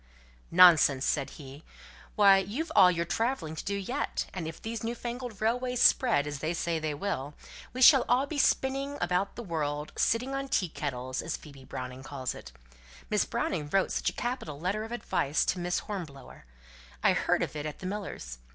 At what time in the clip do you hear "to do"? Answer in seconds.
3.55-3.75